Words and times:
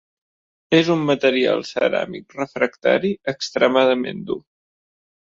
És 0.75 0.87
un 0.93 1.01
material 1.09 1.59
ceràmic 1.71 2.33
refractari 2.39 3.11
extremadament 3.33 4.25
dur. 4.31 4.39